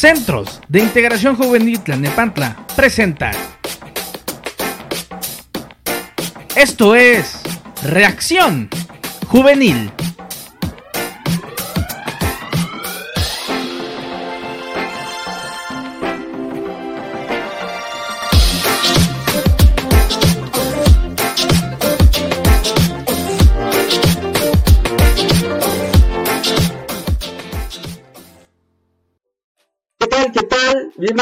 [0.00, 3.32] Centros de Integración Juvenil Tlanepantla presenta.
[6.56, 7.42] Esto es
[7.82, 8.70] Reacción
[9.26, 9.92] Juvenil.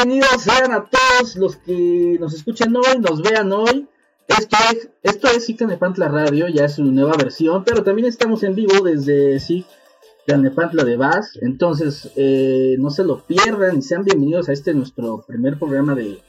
[0.01, 3.85] Bienvenidos sean a todos los que nos escuchan hoy, nos vean hoy.
[4.29, 8.81] Esto es, esto es Radio, ya es una nueva versión, pero también estamos en vivo
[8.81, 11.37] desde Cicanepantla de Vaz.
[11.41, 16.21] Entonces, eh, no se lo pierdan y sean bienvenidos a este nuestro primer programa de,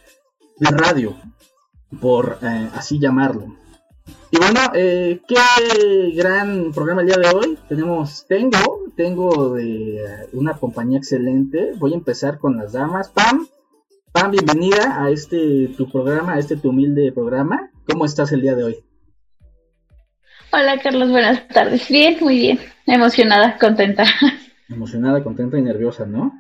[0.56, 1.14] de radio,
[2.00, 3.55] por eh, así llamarlo.
[4.33, 7.56] Y bueno, eh, qué gran programa el día de hoy.
[7.69, 11.70] Tenemos, tengo, tengo de una compañía excelente.
[11.78, 13.11] Voy a empezar con las damas.
[13.11, 13.47] Pam,
[14.12, 17.70] Pam, bienvenida a este tu programa, a este tu humilde programa.
[17.89, 18.77] ¿Cómo estás el día de hoy?
[20.53, 21.89] Hola Carlos, buenas tardes.
[21.89, 22.58] Bien, muy bien.
[22.86, 24.05] Emocionada, contenta.
[24.69, 26.33] Emocionada, contenta y nerviosa, ¿no?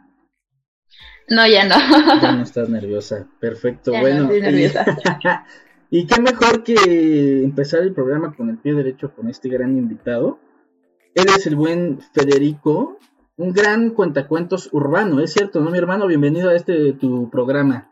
[1.28, 1.76] No, ya no.
[2.20, 3.28] Ya no estás nerviosa.
[3.38, 4.24] Perfecto, Ya bueno.
[4.24, 4.84] no estoy nerviosa.
[5.92, 10.38] Y qué mejor que empezar el programa con el pie derecho con este gran invitado.
[11.16, 12.96] Él es el buen Federico,
[13.40, 16.06] un gran cuentacuentos urbano, es cierto, ¿no, mi hermano?
[16.06, 17.90] Bienvenido a este tu programa.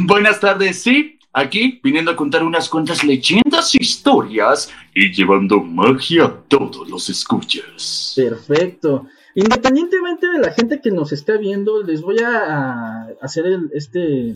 [0.00, 6.42] Buenas tardes, sí, aquí viniendo a contar unas cuantas leyendas, historias y llevando magia a
[6.48, 8.14] todos los escuchas.
[8.16, 9.06] Perfecto.
[9.36, 14.34] Independientemente de la gente que nos está viendo, les voy a, a hacer el- este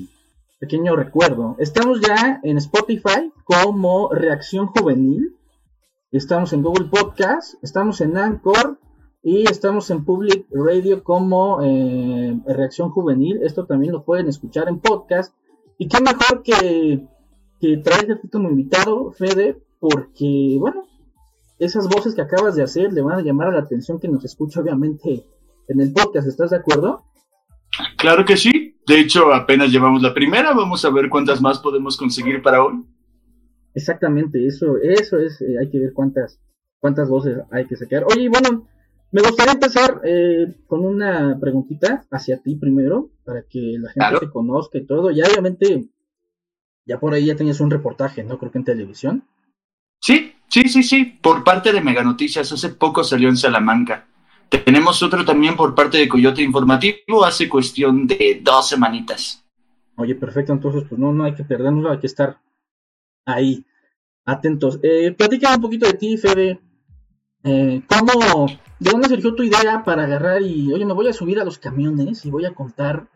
[0.61, 1.57] pequeño recuerdo.
[1.59, 5.34] Estamos ya en Spotify como Reacción Juvenil.
[6.12, 8.79] Estamos en Google Podcast, estamos en Anchor
[9.23, 13.41] y estamos en Public Radio como eh, Reacción Juvenil.
[13.42, 15.34] Esto también lo pueden escuchar en podcast.
[15.79, 17.06] Y qué mejor que,
[17.61, 20.86] que traerte a como invitado, Fede, porque, bueno,
[21.58, 24.24] esas voces que acabas de hacer le van a llamar a la atención que nos
[24.24, 25.25] escucha, obviamente,
[25.69, 26.27] en el podcast.
[26.27, 27.05] ¿Estás de acuerdo?
[27.96, 31.96] Claro que sí, de hecho apenas llevamos la primera, vamos a ver cuántas más podemos
[31.96, 32.85] conseguir para hoy.
[33.75, 36.39] Exactamente, eso, eso es, eh, hay que ver cuántas,
[36.80, 38.05] cuántas voces hay que sacar.
[38.05, 38.69] Oye, y bueno,
[39.12, 44.20] me gustaría empezar eh, con una preguntita hacia ti primero, para que la gente Claro.
[44.20, 45.11] te conozca y todo.
[45.11, 45.84] Ya obviamente,
[46.86, 48.39] ya por ahí ya tenías un reportaje, ¿no?
[48.39, 49.24] Creo que en televisión.
[50.01, 54.08] Sí, sí, sí, sí, por parte de Mega Noticias, hace poco salió en Salamanca.
[54.48, 59.45] Tenemos otro también por parte de Coyote Informativo, hace cuestión de dos semanitas.
[59.96, 62.39] Oye, perfecto, entonces pues no, no hay que perdernos, hay que estar
[63.24, 63.64] ahí,
[64.24, 64.80] atentos.
[64.83, 66.61] Eh, platícame un poquito de ti, Fede.
[67.45, 68.47] Eh, ¿Cómo,
[68.79, 71.58] de dónde surgió tu idea para agarrar y, oye, me voy a subir a los
[71.58, 73.08] camiones y voy a contar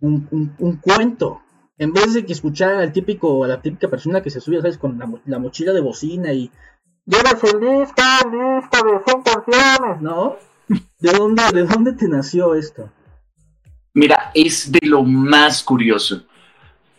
[0.00, 1.42] un, cuento?
[1.78, 4.76] En vez de que escuchar al típico, a la típica persona que se sube, ¿sabes?
[4.76, 6.50] Con la mochila de bocina y...
[7.06, 10.02] ¡Llevas el disco, el disco de 100 canciones!
[10.02, 10.36] ¿No?
[10.98, 12.90] ¿De dónde, ¿De dónde te nació esto?
[13.94, 16.24] Mira, es de lo más curioso.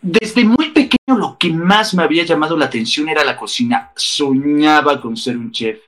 [0.02, 3.92] Desde muy pequeño lo que más me había llamado la atención era la cocina.
[3.96, 5.80] Soñaba con ser un chef.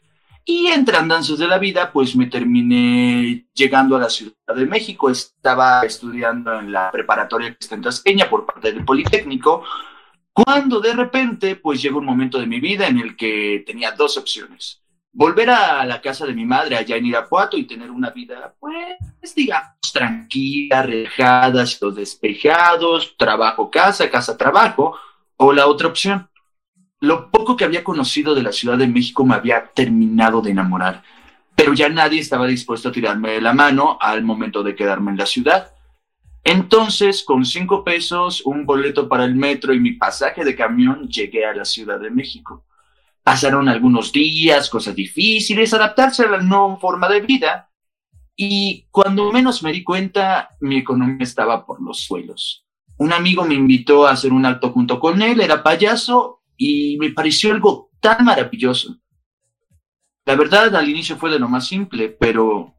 [0.47, 5.09] Y entre andanzas de la vida, pues me terminé llegando a la Ciudad de México.
[5.09, 9.65] Estaba estudiando en la preparatoria que está en Tasqueña por parte del Politécnico.
[10.35, 14.19] Cuando de repente, pues llegó un momento de mi vida en el que tenía dos
[14.19, 14.83] opciones.
[15.13, 19.35] Volver a la casa de mi madre allá en Irapuato y tener una vida, pues,
[19.35, 24.99] digamos, tranquila, relajada, cielos despejados, trabajo, casa, casa, trabajo,
[25.37, 26.29] o la otra opción.
[27.01, 31.03] Lo poco que había conocido de la Ciudad de México me había terminado de enamorar,
[31.55, 35.19] pero ya nadie estaba dispuesto a tirarme de la mano al momento de quedarme en
[35.19, 35.73] la ciudad.
[36.43, 41.47] Entonces, con cinco pesos, un boleto para el metro y mi pasaje de camión, llegué
[41.47, 42.65] a la Ciudad de México.
[43.23, 47.71] Pasaron algunos días, cosas difíciles, adaptarse a la nueva forma de vida,
[48.37, 52.65] y cuando menos me di cuenta, mi economía estaba por los suelos.
[52.97, 57.11] Un amigo me invitó a hacer un alto junto con él, era payaso, y me
[57.11, 58.97] pareció algo tan maravilloso.
[60.27, 62.75] La verdad, al inicio fue de lo más simple, pero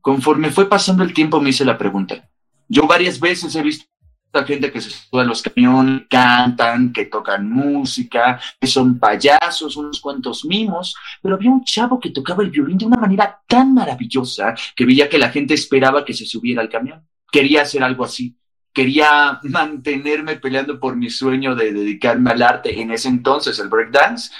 [0.00, 2.28] conforme fue pasando el tiempo me hice la pregunta.
[2.68, 3.86] Yo varias veces he visto
[4.32, 9.76] a gente que se sube a los camiones, cantan, que tocan música, que son payasos,
[9.76, 13.74] unos cuantos mimos, pero había un chavo que tocaba el violín de una manera tan
[13.74, 17.06] maravillosa que veía que la gente esperaba que se subiera al camión.
[17.30, 18.36] Quería hacer algo así.
[18.72, 24.30] Quería mantenerme peleando por mi sueño de dedicarme al arte, en ese entonces el breakdance,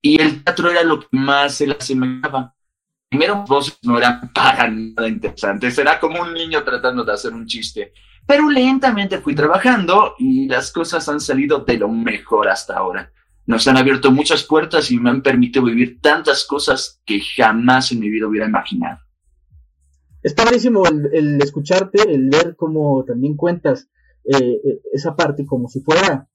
[0.00, 2.54] y el teatro era lo que más se le asemejaba.
[3.08, 7.46] primero voces no eran para nada interesantes, era como un niño tratando de hacer un
[7.46, 7.92] chiste.
[8.26, 13.12] Pero lentamente fui trabajando y las cosas han salido de lo mejor hasta ahora.
[13.46, 18.00] Nos han abierto muchas puertas y me han permitido vivir tantas cosas que jamás en
[18.00, 19.00] mi vida hubiera imaginado.
[20.22, 23.88] Es padrísimo el, escucharte, el ver cómo también cuentas
[24.24, 26.28] eh, eh, esa parte como si fuera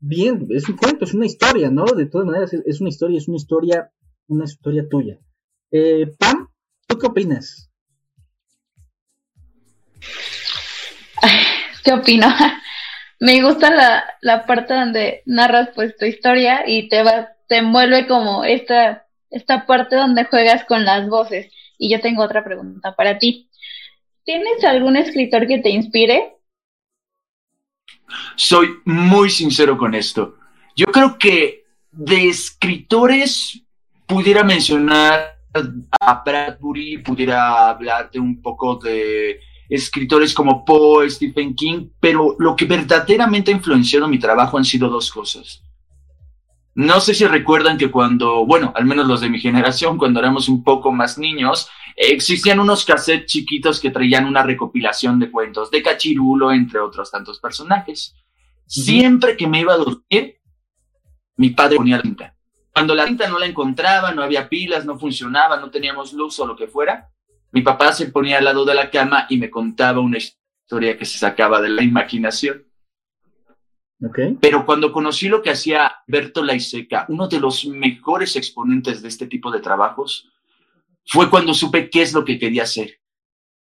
[0.00, 1.84] bien, es un cuento, es una historia, ¿no?
[1.84, 3.90] De todas maneras, es una historia, es una historia,
[4.28, 5.18] una historia tuya.
[5.70, 6.48] Eh, Pam,
[6.86, 7.70] ¿tú qué opinas?
[11.84, 12.28] ¿Qué opino?
[13.20, 18.06] Me gusta la, la parte donde narras pues tu historia y te va, te envuelve
[18.06, 21.50] como esta, esta parte donde juegas con las voces.
[21.78, 23.48] Y yo tengo otra pregunta para ti.
[24.24, 26.36] ¿Tienes algún escritor que te inspire?
[28.36, 30.36] Soy muy sincero con esto.
[30.76, 33.62] Yo creo que de escritores
[34.06, 35.38] pudiera mencionar
[36.00, 42.64] a Bradbury, pudiera hablarte un poco de escritores como Poe, Stephen King, pero lo que
[42.64, 45.63] verdaderamente ha influenciado mi trabajo han sido dos cosas.
[46.74, 50.48] No sé si recuerdan que cuando, bueno, al menos los de mi generación, cuando éramos
[50.48, 55.82] un poco más niños, existían unos cassettes chiquitos que traían una recopilación de cuentos de
[55.82, 58.16] Cachirulo, entre otros tantos personajes.
[58.66, 60.40] Siempre que me iba a dormir,
[61.36, 62.36] mi padre ponía la cinta.
[62.72, 66.46] Cuando la cinta no la encontraba, no había pilas, no funcionaba, no teníamos luz o
[66.46, 67.08] lo que fuera,
[67.52, 71.04] mi papá se ponía al lado de la cama y me contaba una historia que
[71.04, 72.64] se sacaba de la imaginación.
[74.40, 79.26] Pero cuando conocí lo que hacía Berto Laiseca, uno de los mejores exponentes de este
[79.26, 80.30] tipo de trabajos,
[81.06, 83.00] fue cuando supe qué es lo que quería hacer.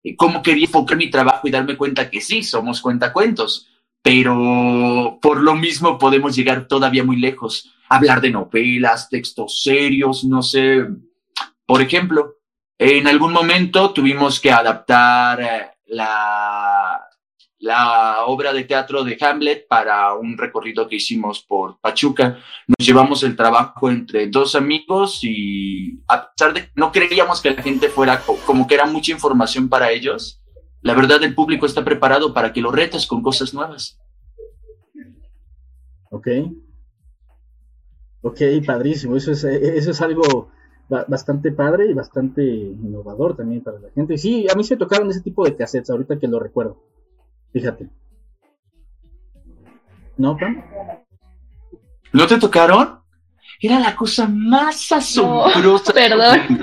[0.03, 3.69] Y cómo quería enfocar mi trabajo y darme cuenta que sí, somos cuentacuentos,
[4.03, 7.73] pero por lo mismo podemos llegar todavía muy lejos.
[7.89, 10.87] Hablar de novelas, textos serios, no sé.
[11.67, 12.37] Por ejemplo,
[12.79, 17.06] en algún momento tuvimos que adaptar eh, la,
[17.67, 22.39] la obra de teatro de Hamlet para un recorrido que hicimos por Pachuca.
[22.69, 27.51] Nos llevamos el trabajo entre dos amigos y a pesar de que no creíamos que
[27.51, 30.41] la gente fuera como que era mucha información para ellos,
[30.81, 34.01] la verdad el público está preparado para que lo retes con cosas nuevas.
[36.11, 36.29] Ok.
[38.23, 39.17] Ok, padrísimo.
[39.17, 40.51] Eso es, eso es algo
[40.89, 44.17] bastante padre y bastante innovador también para la gente.
[44.19, 46.81] Sí, a mí se tocaron ese tipo de cassettes, ahorita que lo recuerdo.
[47.57, 47.89] Fíjate.
[50.19, 50.63] ¿No, Pam?
[52.13, 53.01] ¿No te tocaron?
[53.59, 55.95] Era la cosa más asombrosa.
[55.95, 56.61] perdón.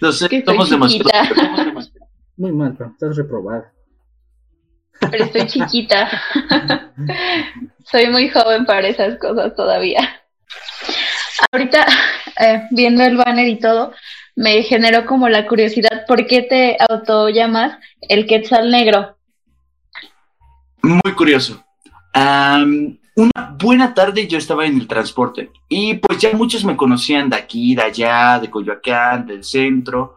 [0.00, 1.10] Lo sé, estamos demasiado.
[2.38, 3.70] Muy mal, Pam, estás reprobada.
[5.10, 6.08] Pero estoy chiquita.
[7.84, 10.00] Soy muy joven para esas cosas todavía.
[11.50, 11.86] Ahorita,
[12.40, 13.92] eh, viendo el banner y todo,
[14.34, 19.18] me generó como la curiosidad, ¿por qué te auto llamas el Quetzal Negro?
[20.82, 21.64] Muy curioso.
[22.14, 27.36] una buena tarde yo estaba en el transporte y pues ya muchos me conocían de
[27.36, 30.16] aquí, de allá, de Coyoacán, del centro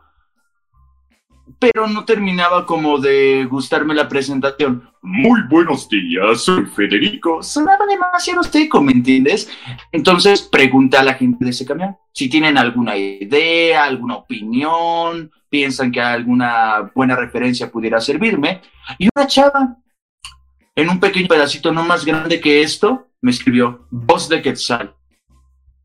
[1.60, 4.90] pero no terminaba como de gustarme la presentación.
[5.02, 7.42] Muy buenos días, soy Federico.
[7.44, 9.50] Sonaba demasiado seco, ¿me entiendes?
[9.92, 15.92] Entonces pregunté a la gente de ese camión si tienen alguna idea, alguna opinión, piensan
[15.92, 18.62] que alguna buena referencia pudiera servirme.
[18.98, 19.78] Y una chava,
[20.76, 24.96] en un pequeño pedacito no más grande que esto, me escribió voz de Quetzal.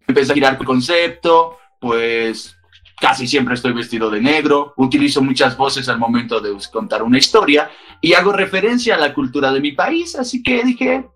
[0.07, 2.57] Empecé a girar el concepto, pues
[3.01, 7.71] Casi siempre estoy vestido de negro, utilizo muchas voces al momento de contar una historia
[7.99, 11.11] y hago referencia a la cultura de mi país, así que dije, eh,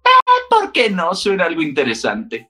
[0.48, 1.14] ¿por qué no?
[1.14, 2.48] Suena algo interesante.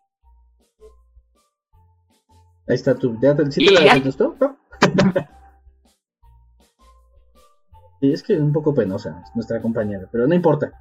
[2.69, 3.19] Ahí está tu.
[3.51, 4.37] ¿Sí te la contestó?
[8.05, 10.73] Sí, es que es un poco penosa nuestra compañera, pero no importa.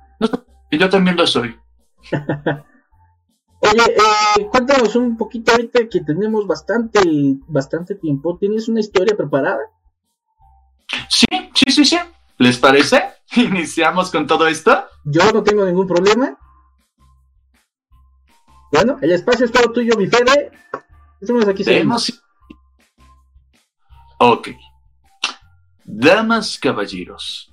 [0.72, 1.56] yo también lo soy.
[3.62, 7.00] Oye, eh, cuéntanos un poquito ahorita que tenemos bastante,
[7.48, 8.38] bastante tiempo.
[8.38, 9.62] ¿Tienes una historia preparada?
[11.08, 11.98] Sí, sí, sí, sí.
[12.40, 13.02] ¿Les parece?
[13.38, 14.86] ¿Iniciamos con todo esto?
[15.06, 16.38] Yo no tengo ningún problema.
[18.74, 20.52] Bueno, el espacio es todo tuyo, mi Fede.
[21.22, 21.64] Estamos aquí.
[21.64, 22.22] Tenemos...
[24.20, 24.50] Ok.
[25.86, 27.52] Damas, caballeros.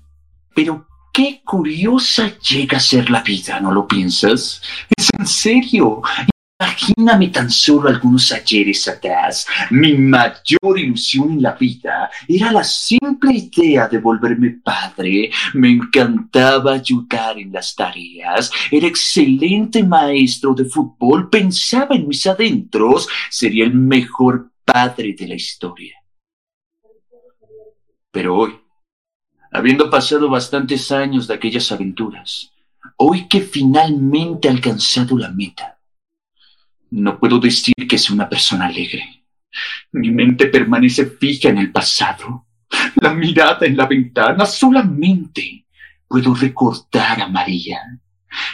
[0.54, 4.62] Pero Qué curiosa llega a ser la vida, ¿no lo piensas?
[4.96, 6.02] Es en serio.
[6.60, 9.46] Imagíname tan solo algunos ayeres atrás.
[9.70, 15.30] Mi mayor ilusión en la vida era la simple idea de volverme padre.
[15.54, 18.50] Me encantaba ayudar en las tareas.
[18.70, 21.28] Era excelente maestro de fútbol.
[21.28, 23.08] Pensaba en mis adentros.
[23.30, 25.99] Sería el mejor padre de la historia.
[28.10, 28.58] Pero hoy,
[29.52, 32.52] habiendo pasado bastantes años de aquellas aventuras,
[32.96, 35.78] hoy que finalmente he alcanzado la meta,
[36.90, 39.24] no puedo decir que sea una persona alegre.
[39.92, 42.46] Mi mente permanece fija en el pasado,
[43.00, 45.66] la mirada en la ventana, solamente
[46.06, 47.80] puedo recordar a María.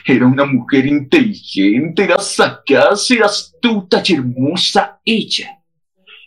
[0.04, 5.55] Era una mujer inteligente, era sagaz, astuta y hermosa ella.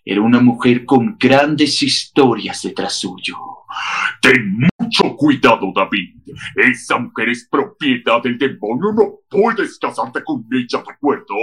[0.05, 3.35] Era una mujer con grandes historias detrás suyo.
[4.21, 6.15] Ten mucho cuidado, David.
[6.55, 8.93] Esa mujer es propiedad del demonio.
[8.93, 11.35] No puedes casarte con ella, ¿de acuerdo?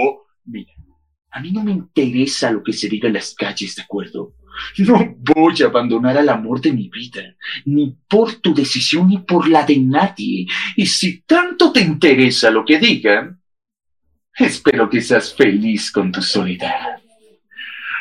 [0.45, 0.73] Mira,
[1.31, 4.33] a mí no me interesa lo que se diga en las calles, ¿de acuerdo?
[4.79, 7.35] No voy a abandonar al amor de mi vida,
[7.65, 10.47] ni por tu decisión ni por la de nadie.
[10.75, 13.39] Y si tanto te interesa lo que digan,
[14.35, 16.99] espero que seas feliz con tu soledad.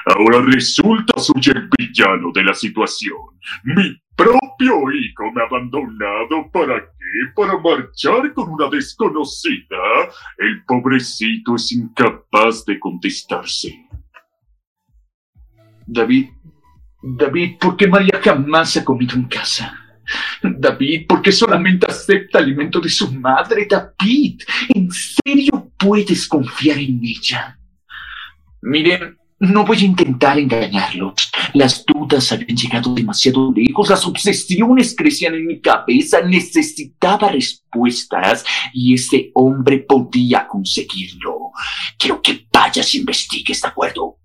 [0.07, 3.19] Ahora resulta soy el villano de la situación.
[3.65, 6.49] Mi propio hijo me ha abandonado.
[6.53, 7.33] ¿Para qué?
[7.35, 9.77] Para marchar con una desconocida.
[10.39, 13.85] El pobrecito es incapaz de contestarse.
[15.85, 16.29] David,
[17.03, 19.77] David, ¿por qué María jamás ha comido en casa?
[20.41, 23.67] David, ¿por qué solamente acepta alimento de su madre?
[23.69, 27.59] David, ¿en serio puedes confiar en ella?
[28.63, 31.31] Miren, no voy a intentar engañarlos.
[31.53, 38.95] Las dudas habían llegado demasiado lejos, las obsesiones crecían en mi cabeza, necesitaba respuestas y
[38.95, 41.53] ese hombre podía conseguirlo.
[41.99, 44.19] Quiero que vayas e investigues, ¿de acuerdo?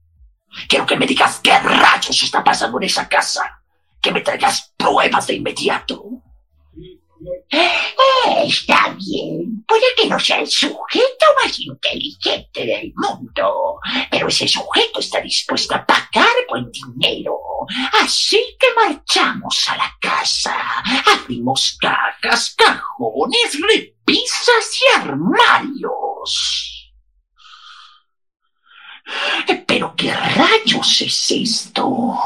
[0.67, 3.61] Quiero que me digas qué rayos está pasando en esa casa.
[4.01, 6.23] Que me traigas pruebas de inmediato.
[7.51, 9.63] Está bien.
[9.67, 13.79] Puede que no sea el sujeto más inteligente del mundo,
[14.10, 17.38] pero ese sujeto está dispuesto a pagar buen dinero.
[18.01, 20.55] Así que marchamos a la casa.
[21.13, 26.70] Abrimos cajas, cajones, repisas y armarios.
[29.67, 32.17] ¿Pero qué rayos es esto?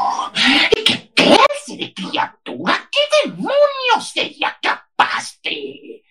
[0.84, 2.88] ¿Qué clase de criatura?
[2.90, 6.02] ¿Qué demonios sería capaz de...?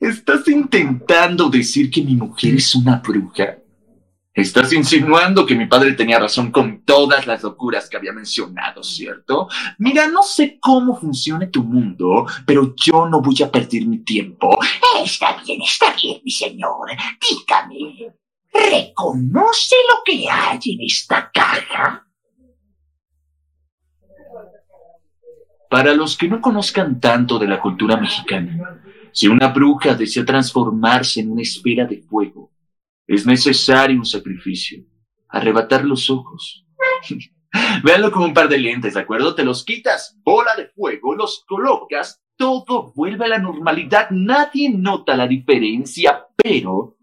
[0.00, 3.58] ¿Estás intentando decir que mi mujer es una bruja?
[4.40, 9.48] Estás insinuando que mi padre tenía razón con todas las locuras que había mencionado, ¿cierto?
[9.76, 14.58] Mira, no sé cómo funciona tu mundo, pero yo no voy a perder mi tiempo.
[15.04, 16.88] Está bien, está bien, mi señor.
[17.20, 18.14] Dígame,
[18.50, 22.06] ¿reconoce lo que hay en esta caja?
[25.68, 28.80] Para los que no conozcan tanto de la cultura mexicana,
[29.12, 32.49] si una bruja desea transformarse en una esfera de fuego,
[33.10, 34.84] es necesario un sacrificio,
[35.28, 36.64] arrebatar los ojos.
[37.82, 39.34] Véanlo como un par de lentes, ¿de acuerdo?
[39.34, 45.16] Te los quitas, bola de fuego, los colocas, todo vuelve a la normalidad, nadie nota
[45.16, 46.98] la diferencia, pero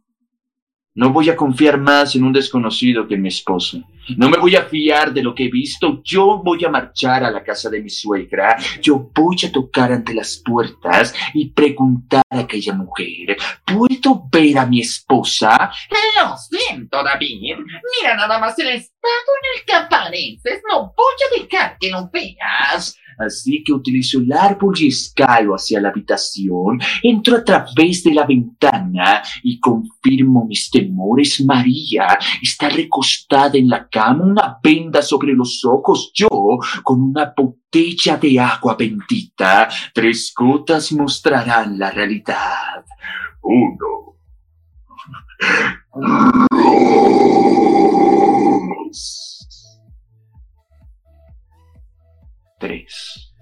[0.98, 3.84] no voy a confiar más en un desconocido que en mi esposo.
[4.18, 6.02] No me voy a fiar de lo que he visto.
[6.04, 8.58] Yo voy a marchar a la casa de mi suegra.
[8.82, 14.66] Yo voy a tocar ante las puertas y preguntar a aquella mujer, ¿puedo ver a
[14.66, 15.72] mi esposa?
[16.20, 17.58] Lo siento, David.
[18.02, 20.64] Mira nada más el estado en el que apareces.
[20.68, 22.98] No voy a dejar que lo veas.
[23.18, 28.26] Así que utilizo el árbol y escalo hacia la habitación, entro a través de la
[28.26, 31.44] ventana y confirmo mis temores.
[31.46, 36.28] María está recostada en la cama, una venda sobre los ojos, yo
[36.84, 39.70] con una botella de agua bendita.
[39.94, 42.86] Tres gotas mostrarán la realidad.
[43.42, 44.16] Uno.
[52.68, 53.34] Tres.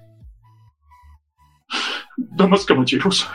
[2.16, 3.28] Damas, caballeros,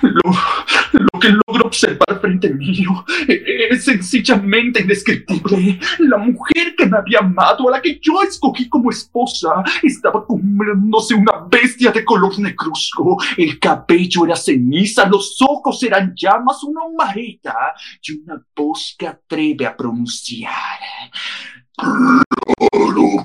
[0.00, 5.78] lo, que logro observar frente mío es sencillamente indescriptible.
[5.98, 11.14] La mujer que me había amado, a la que yo escogí como esposa, estaba comiéndose
[11.14, 13.18] una bestia de color negruzco.
[13.36, 19.66] El cabello era ceniza, los ojos eran llamas, una humareda y una voz que atreve
[19.66, 20.80] a pronunciar.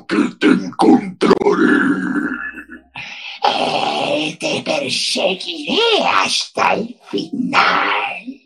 [0.07, 1.35] Que te encontraré.
[3.43, 8.45] Eh, te perseguiré hasta el final.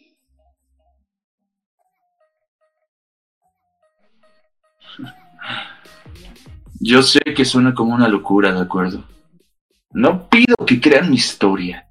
[6.79, 9.03] Yo sé que suena como una locura, ¿de acuerdo?
[9.91, 11.85] No pido que crean mi historia.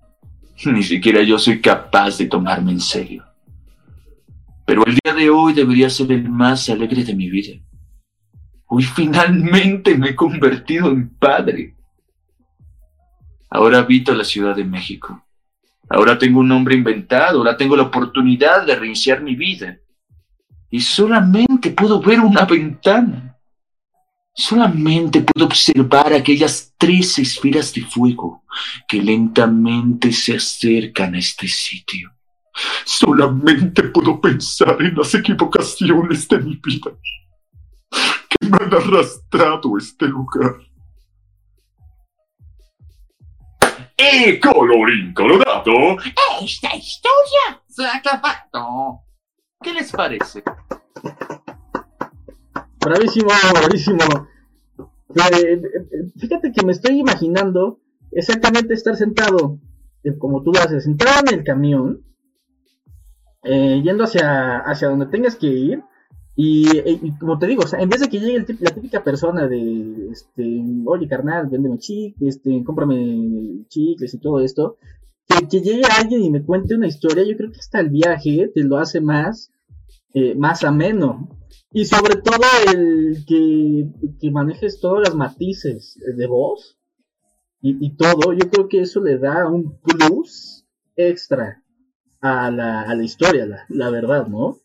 [0.65, 3.25] Ni siquiera yo soy capaz de tomarme en serio.
[4.65, 7.61] Pero el día de hoy debería ser el más alegre de mi vida.
[8.71, 11.75] Hoy finalmente me he convertido en padre.
[13.49, 15.25] Ahora habito la Ciudad de México.
[15.89, 19.79] Ahora tengo un nombre inventado, ahora tengo la oportunidad de reiniciar mi vida.
[20.71, 23.39] Y solamente puedo ver una ventana.
[24.35, 28.45] Solamente puedo observar aquellas tres esferas de fuego
[28.87, 32.13] que lentamente se acercan a este sitio.
[32.85, 36.91] Solamente puedo pensar en las equivocaciones de mi vida
[38.49, 40.57] me han arrastrado a este lugar.
[43.97, 45.97] Y colorín colorado,
[46.41, 49.01] Esta historia Se ha acabado.
[49.61, 50.43] ¿Qué les parece?
[52.81, 54.05] Bravísimo, bravísimo.
[55.17, 55.61] Eh, eh,
[56.17, 57.81] fíjate que me estoy imaginando
[58.13, 59.59] exactamente estar sentado,
[60.05, 62.05] eh, como tú lo haces, sentado en el camión,
[63.45, 65.83] eh, yendo hacia, hacia donde tengas que ir.
[66.41, 69.03] Y, eh, y como te digo, o sea, en vez de que llegue la típica
[69.03, 74.77] persona de, este, oye carnal, véndeme chicles, este, cómprame chicles y todo esto,
[75.27, 78.53] que, que llegue alguien y me cuente una historia, yo creo que hasta el viaje
[78.55, 79.51] te lo hace más,
[80.15, 81.29] eh, más ameno.
[81.73, 83.89] Y sobre todo el que,
[84.21, 86.79] que manejes todos los matices de voz
[87.61, 90.65] y, y todo, yo creo que eso le da un plus
[90.95, 91.65] extra
[92.21, 94.59] a la, a la historia, la, la verdad, ¿no?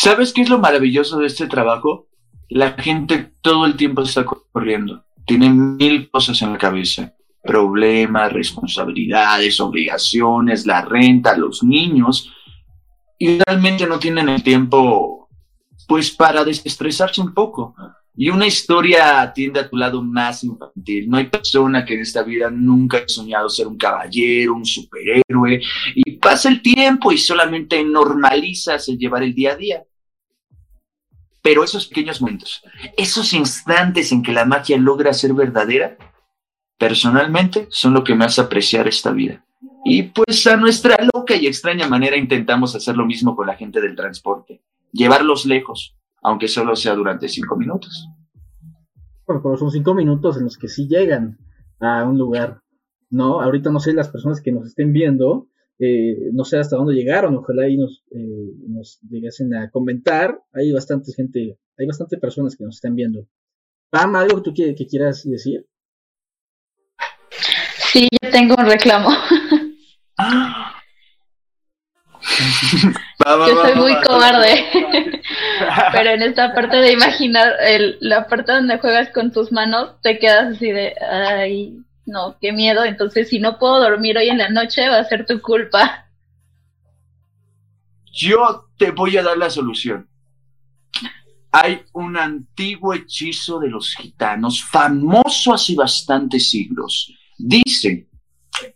[0.00, 2.06] ¿Sabes qué es lo maravilloso de este trabajo?
[2.48, 5.04] La gente todo el tiempo está corriendo.
[5.26, 7.16] Tiene mil cosas en la cabeza.
[7.42, 12.32] Problemas, responsabilidades, obligaciones, la renta, los niños.
[13.18, 15.28] Y realmente no tienen el tiempo,
[15.88, 17.74] pues, para desestresarse un poco.
[18.14, 21.10] Y una historia atiende a tu lado más infantil.
[21.10, 25.60] No hay persona que en esta vida nunca haya soñado ser un caballero, un superhéroe.
[25.96, 29.84] Y pasa el tiempo y solamente normalizas el llevar el día a día.
[31.42, 32.62] Pero esos pequeños momentos,
[32.96, 35.96] esos instantes en que la magia logra ser verdadera,
[36.78, 39.44] personalmente son lo que me hace apreciar esta vida.
[39.84, 43.80] Y pues a nuestra loca y extraña manera intentamos hacer lo mismo con la gente
[43.80, 48.08] del transporte, llevarlos lejos, aunque solo sea durante cinco minutos.
[49.26, 51.38] Bueno, pero son cinco minutos en los que sí llegan
[51.80, 52.60] a un lugar,
[53.10, 53.40] ¿no?
[53.40, 57.36] Ahorita no sé las personas que nos estén viendo, eh, no sé hasta dónde llegaron,
[57.36, 60.40] ojalá ahí nos, eh, nos llegasen a comentar.
[60.52, 63.26] Hay bastante gente, hay bastante personas que nos están viendo.
[63.90, 65.66] Pam, ¿algo que tú que, que quieras decir?
[67.92, 69.08] Sí, yo tengo un reclamo.
[73.26, 74.02] Va, va, Yo soy va, muy va.
[74.02, 74.64] cobarde.
[75.92, 80.18] Pero en esta parte de imaginar, el, la parte donde juegas con tus manos, te
[80.18, 81.78] quedas así de, ay,
[82.08, 82.84] no, qué miedo.
[82.84, 86.06] Entonces, si no puedo dormir hoy en la noche, va a ser tu culpa.
[88.12, 90.08] Yo te voy a dar la solución.
[91.52, 97.14] Hay un antiguo hechizo de los gitanos, famoso hace bastantes siglos.
[97.38, 98.08] Dice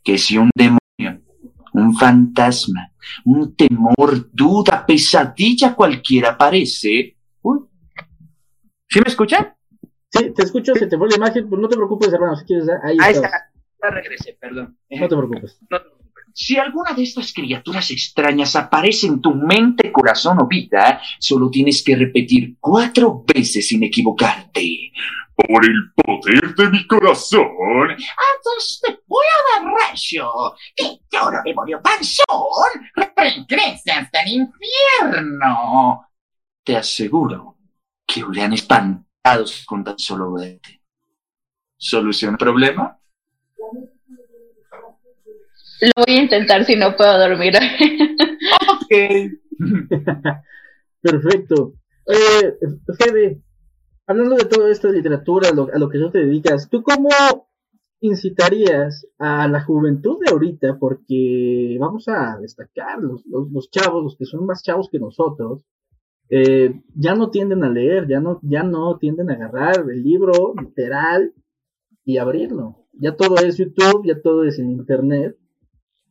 [0.03, 1.23] que si un demonio,
[1.73, 2.92] un fantasma,
[3.25, 7.16] un temor, duda, pesadilla cualquiera aparece...
[8.88, 9.55] ¿Sí me escuchan?
[10.12, 12.68] Sí, te escucho, se te fue la imagen, pues no te preocupes, hermano, si quieres,
[12.83, 13.51] ahí, está.
[13.83, 14.77] Ya regresé, perdón.
[14.90, 15.59] No te preocupes.
[16.35, 21.83] Si alguna de estas criaturas extrañas aparece en tu mente, corazón o vida, solo tienes
[21.83, 24.92] que repetir cuatro veces sin equivocarte.
[25.35, 30.31] por el poder de mi corazón, Atos te voy a dar rayo.
[30.77, 36.07] Que toro demonio panzón regrese hasta el infierno.
[36.62, 37.57] Te aseguro
[38.07, 39.12] que huirán espantados
[39.66, 40.80] con tan solo verte.
[41.76, 42.98] ¿Solución al problema?
[45.80, 47.54] Lo voy a intentar si no puedo dormir.
[48.68, 48.92] Ok.
[51.00, 51.74] Perfecto.
[52.06, 52.58] Eh,
[52.98, 53.40] Fede,
[54.06, 56.82] hablando de todo esto de literatura, a lo, a lo que tú te dedicas, ¿tú
[56.82, 57.08] cómo
[58.00, 60.76] incitarías a la juventud de ahorita?
[60.78, 65.62] Porque vamos a destacar, los, los, los chavos, los que son más chavos que nosotros,
[66.35, 70.55] eh, ya no tienden a leer, ya no, ya no tienden a agarrar el libro
[70.59, 71.35] literal
[72.07, 72.87] y abrirlo.
[72.95, 75.37] Ya todo es YouTube, ya todo es en Internet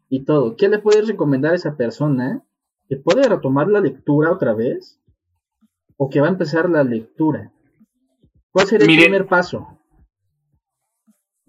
[0.10, 0.56] y todo.
[0.56, 2.44] ¿Qué le puedes recomendar a esa persona
[2.88, 5.00] que puede retomar la lectura otra vez
[5.98, 7.52] o que va a empezar la lectura?
[8.52, 9.80] ¿Cuál sería el primer paso?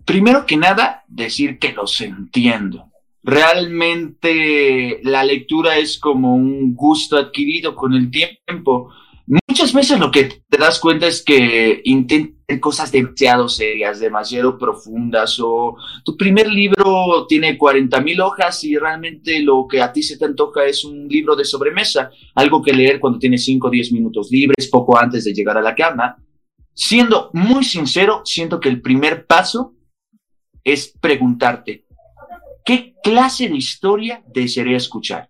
[0.07, 2.91] Primero que nada, decir que los entiendo.
[3.23, 8.91] Realmente la lectura es como un gusto adquirido con el tiempo.
[9.49, 15.39] Muchas veces lo que te das cuenta es que intentan cosas demasiado serias, demasiado profundas,
[15.41, 20.19] o tu primer libro tiene 40 mil hojas y realmente lo que a ti se
[20.19, 23.93] te antoja es un libro de sobremesa, algo que leer cuando tienes 5 o 10
[23.93, 26.17] minutos libres, poco antes de llegar a la cama.
[26.75, 29.75] Siendo muy sincero, siento que el primer paso
[30.65, 31.85] es preguntarte,
[32.65, 35.29] ¿qué clase de historia desearía escuchar?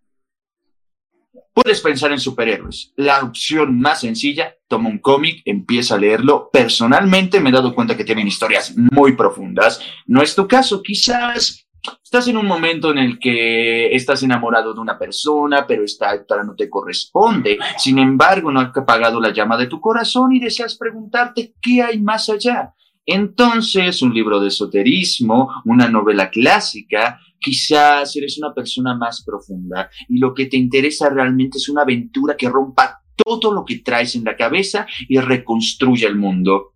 [1.55, 2.93] Puedes pensar en superhéroes.
[2.97, 6.49] La opción más sencilla, toma un cómic, empieza a leerlo.
[6.51, 9.81] Personalmente me he dado cuenta que tienen historias muy profundas.
[10.07, 11.67] No es tu caso, quizás
[12.03, 16.43] estás en un momento en el que estás enamorado de una persona, pero esta otra
[16.43, 17.59] no te corresponde.
[17.77, 22.01] Sin embargo, no ha apagado la llama de tu corazón y deseas preguntarte qué hay
[22.01, 22.75] más allá.
[23.05, 30.19] Entonces, un libro de esoterismo, una novela clásica, quizás eres una persona más profunda y
[30.19, 34.25] lo que te interesa realmente es una aventura que rompa todo lo que traes en
[34.25, 36.73] la cabeza y reconstruya el mundo.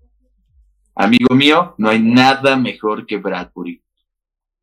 [0.94, 3.82] Amigo mío, no hay nada mejor que Bradbury.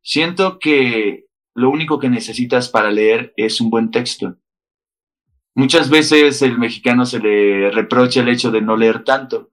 [0.02, 4.36] Siento que lo único que necesitas para leer es un buen texto.
[5.54, 9.52] Muchas veces el mexicano se le reprocha el hecho de no leer tanto,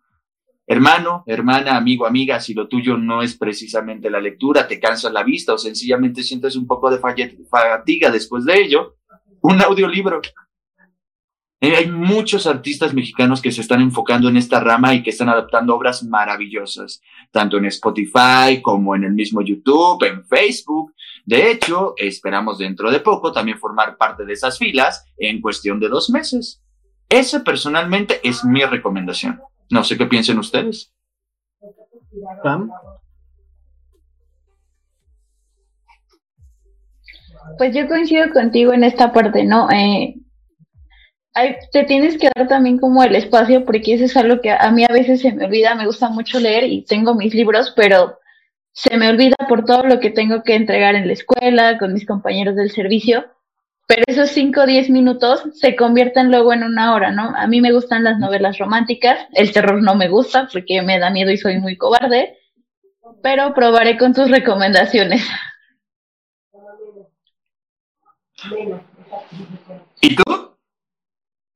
[0.72, 5.22] Hermano, hermana, amigo, amiga, si lo tuyo no es precisamente la lectura, te cansa la
[5.22, 8.96] vista o sencillamente sientes un poco de fatiga después de ello,
[9.42, 10.22] un audiolibro.
[11.60, 15.28] Eh, hay muchos artistas mexicanos que se están enfocando en esta rama y que están
[15.28, 20.94] adaptando obras maravillosas, tanto en Spotify como en el mismo YouTube, en Facebook.
[21.26, 25.90] De hecho, esperamos dentro de poco también formar parte de esas filas en cuestión de
[25.90, 26.64] dos meses.
[27.10, 29.42] Esa personalmente es mi recomendación.
[29.72, 30.94] No sé qué piensen ustedes.
[37.58, 39.70] Pues yo coincido contigo en esta parte, ¿no?
[39.72, 40.16] Eh,
[41.72, 44.84] te tienes que dar también como el espacio porque eso es algo que a mí
[44.84, 48.20] a veces se me olvida, me gusta mucho leer y tengo mis libros, pero
[48.74, 52.06] se me olvida por todo lo que tengo que entregar en la escuela, con mis
[52.06, 53.26] compañeros del servicio
[53.88, 57.36] pero esos 5 o 10 minutos se convierten luego en una hora, ¿no?
[57.36, 61.10] A mí me gustan las novelas románticas, el terror no me gusta porque me da
[61.10, 62.38] miedo y soy muy cobarde,
[63.22, 65.28] pero probaré con tus recomendaciones.
[70.02, 70.52] ¿Y tú?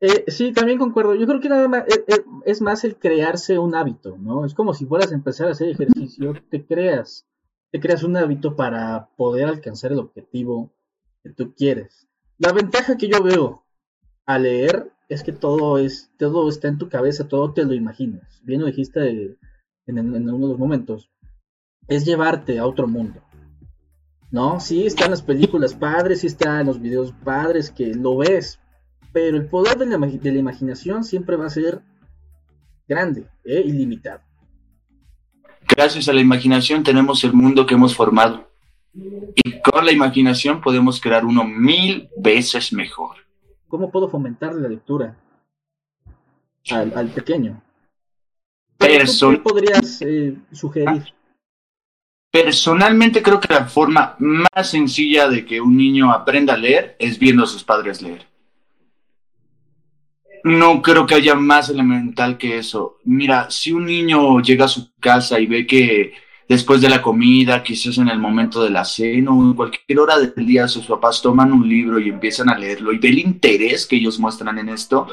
[0.01, 1.15] Eh, sí, también concuerdo.
[1.15, 4.45] Yo creo que nada más eh, eh, es más el crearse un hábito, ¿no?
[4.45, 7.25] Es como si fueras a empezar a hacer ejercicio, te creas,
[7.71, 10.71] te creas un hábito para poder alcanzar el objetivo
[11.23, 12.07] que tú quieres.
[12.37, 13.63] La ventaja que yo veo
[14.25, 18.41] a leer es que todo es todo está en tu cabeza, todo te lo imaginas.
[18.43, 19.37] Bien lo dijiste
[19.85, 21.09] en, en, uno de los momentos.
[21.87, 23.21] Es llevarte a otro mundo.
[24.31, 24.59] ¿No?
[24.59, 28.59] Sí están las películas padres, sí están los videos padres que lo ves,
[29.13, 31.81] pero el poder de la, de la imaginación siempre va a ser
[32.87, 34.21] grande, e ilimitado.
[35.67, 38.49] Gracias a la imaginación tenemos el mundo que hemos formado.
[38.95, 43.17] Y con la imaginación podemos crear uno mil veces mejor.
[43.67, 45.17] ¿Cómo puedo fomentar la lectura
[46.71, 47.61] al, pequeño?
[48.79, 49.05] ¿Qué
[49.43, 51.03] podrías eh, sugerir?
[52.31, 57.17] Personalmente creo que la forma más sencilla de que un niño aprenda a leer es
[57.17, 58.27] viendo a sus padres leer.
[60.43, 62.99] No creo que haya más elemental que eso.
[63.03, 66.13] Mira, si un niño llega a su casa y ve que
[66.47, 70.17] después de la comida, quizás en el momento de la cena o en cualquier hora
[70.17, 73.85] del día, sus papás toman un libro y empiezan a leerlo y ve el interés
[73.85, 75.07] que ellos muestran en esto,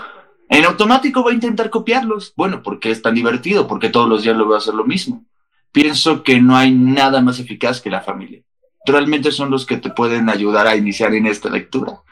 [0.48, 2.34] en automático va a intentar copiarlos.
[2.36, 5.24] Bueno, porque es tan divertido, porque todos los días lo voy a hacer lo mismo.
[5.72, 8.42] Pienso que no hay nada más eficaz que la familia.
[8.84, 12.02] Realmente son los que te pueden ayudar a iniciar en esta lectura.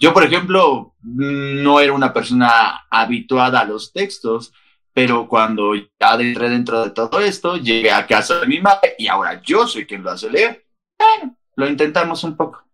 [0.00, 4.52] Yo, por ejemplo, no era una persona habituada a los textos,
[4.98, 9.06] pero cuando ya entré dentro de todo esto, llegué a casa de mi madre y
[9.06, 10.66] ahora yo soy quien lo hace leer.
[10.98, 12.64] Bueno, lo intentamos un poco.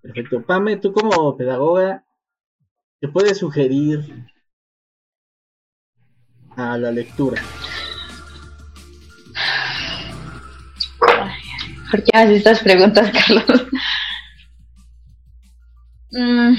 [0.00, 0.42] Perfecto.
[0.46, 2.06] Pame, tú como pedagoga,
[3.00, 4.02] ¿te puedes sugerir
[6.56, 7.42] a la lectura?
[11.90, 13.66] ¿Por qué haces estas preguntas, Carlos?
[16.12, 16.54] Mm,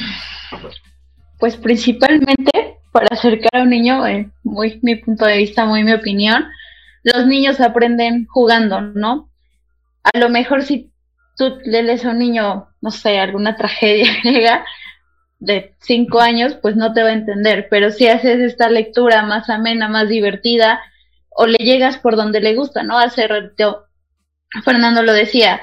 [1.40, 5.94] pues principalmente para acercar a un niño, eh, muy mi punto de vista, muy mi
[5.94, 6.48] opinión,
[7.04, 9.30] los niños aprenden jugando, ¿no?
[10.02, 10.92] A lo mejor si
[11.38, 14.66] tú le lees a un niño, no sé, alguna tragedia griega
[15.38, 19.48] de cinco años, pues no te va a entender, pero si haces esta lectura más
[19.52, 20.82] amena, más divertida,
[21.30, 22.98] o le llegas por donde le gusta, ¿no?
[22.98, 23.28] Hace
[24.66, 25.62] Fernando lo decía,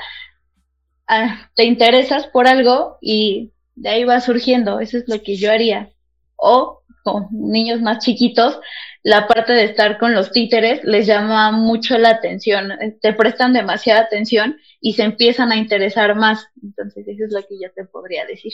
[1.08, 5.50] ah, te interesas por algo y de ahí va surgiendo, eso es lo que yo
[5.50, 5.90] haría.
[6.36, 8.58] O con niños más chiquitos,
[9.04, 13.52] la parte de estar con los títeres les llama mucho la atención, eh, te prestan
[13.52, 16.48] demasiada atención y se empiezan a interesar más.
[16.62, 18.52] Entonces, eso es lo que yo te podría decir.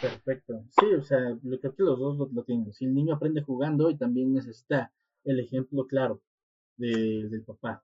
[0.00, 0.62] Perfecto.
[0.78, 2.72] Sí, o sea, yo creo que los dos lo, lo tienen.
[2.72, 4.92] Si el niño aprende jugando y también necesita
[5.24, 6.20] el ejemplo claro
[6.76, 7.82] de, del papá,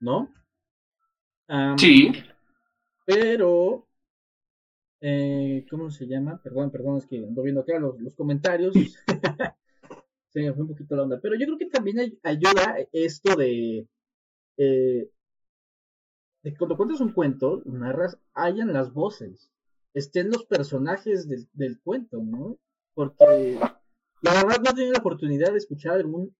[0.00, 0.32] ¿no?
[1.78, 2.12] Sí,
[3.06, 3.87] Pero,
[5.00, 6.40] eh, ¿cómo se llama?
[6.42, 8.74] Perdón, perdón, es que ando viendo acá los, los comentarios.
[10.30, 11.20] se me fue un poquito la onda.
[11.20, 13.86] Pero yo creo que también ay- ayuda esto de,
[14.56, 15.10] eh,
[16.42, 19.50] de cuando cuentas un cuento, narras, hayan las voces,
[19.94, 22.58] estén los personajes del, del cuento, ¿no?
[22.94, 23.58] Porque
[24.22, 26.34] la verdad no he tenido la oportunidad de escuchar algún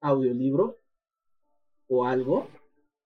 [0.00, 0.78] audiolibro
[1.88, 2.48] o algo,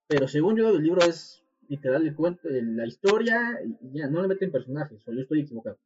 [0.06, 1.41] pero según yo el audiolibro es
[1.72, 5.78] literal el cuento, la historia y ya, no le meten personajes, o yo estoy equivocado.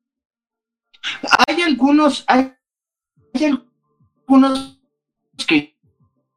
[1.46, 2.52] hay algunos, hay,
[3.34, 4.80] hay algunos
[5.46, 5.76] que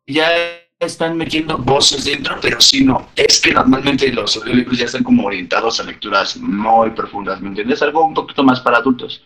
[0.06, 0.30] ya
[0.78, 3.10] están metiendo voces dentro, pero sí no.
[3.16, 7.82] Es que normalmente los audiolibros ya están como orientados a lecturas muy profundas, ¿me entiendes?
[7.82, 9.24] Algo un poquito más para adultos.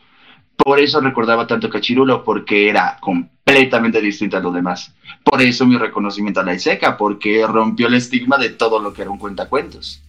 [0.55, 4.93] Por eso recordaba tanto Cachirulo, porque era completamente distinto a lo demás.
[5.25, 9.01] Por eso mi reconocimiento a la Iseca, porque rompió el estigma de todo lo que
[9.01, 10.01] era un cuentacuentos.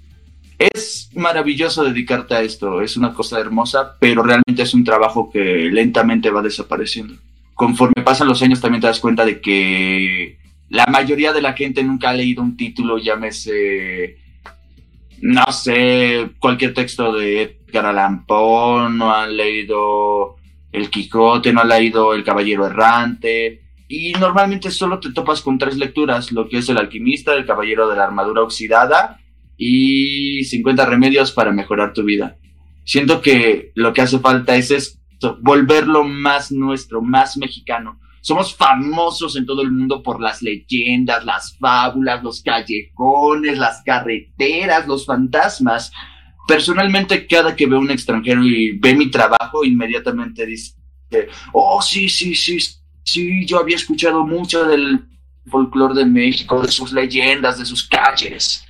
[0.72, 5.68] Es maravilloso dedicarte a esto, es una cosa hermosa, pero realmente es un trabajo que
[5.70, 7.14] lentamente va desapareciendo.
[7.54, 10.38] Conforme pasan los años también te das cuenta de que
[10.70, 14.18] la mayoría de la gente nunca ha leído un título, llámese,
[29.56, 32.36] y 50 remedios para mejorar tu vida.
[32.84, 37.98] Siento que lo que hace falta es esto, volverlo más nuestro, más mexicano.
[38.20, 44.86] Somos famosos en todo el mundo por las leyendas, las fábulas, los callejones, las carreteras,
[44.86, 45.92] los fantasmas.
[46.48, 50.74] Personalmente, cada que veo un extranjero y ve mi trabajo, inmediatamente dice,
[51.52, 52.58] oh, sí, sí, sí,
[53.02, 55.06] sí, yo había escuchado mucho del
[55.46, 58.64] folclore de México, de sus leyendas, de sus calles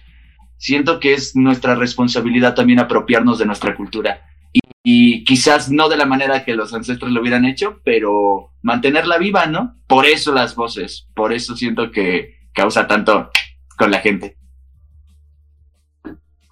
[0.56, 4.22] siento que es nuestra responsabilidad también apropiarnos de nuestra cultura.
[4.52, 9.18] Y, y, quizás no de la manera que los ancestros lo hubieran hecho, pero mantenerla
[9.18, 9.76] viva, ¿no?
[9.86, 13.30] Por eso las voces, por eso siento que causa tanto
[13.76, 14.36] con la gente.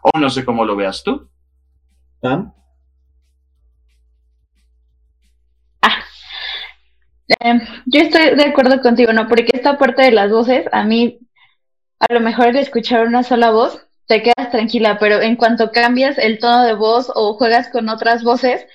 [0.02, 1.28] O no sé cómo lo veas tú.
[2.22, 2.52] Ah.
[7.40, 9.26] Eh, yo estoy de acuerdo contigo, ¿no?
[9.28, 11.18] Porque esta parte de las voces, a mí,
[11.98, 16.18] a lo mejor el escuchar una sola voz, te quedas tranquila, pero en cuanto cambias
[16.18, 18.66] el tono de voz o juegas con otras voces,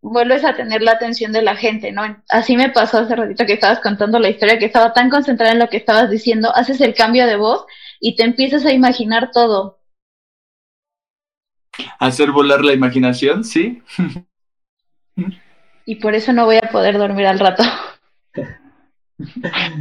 [0.00, 2.22] vuelves a tener la atención de la gente, ¿no?
[2.30, 5.58] Así me pasó hace ratito que estabas contando la historia, que estaba tan concentrada en
[5.58, 7.66] lo que estabas diciendo, haces el cambio de voz
[8.00, 9.78] y te empiezas a imaginar todo.
[11.98, 13.82] Hacer volar la imaginación, sí.
[15.84, 17.62] y por eso no voy a poder dormir al rato.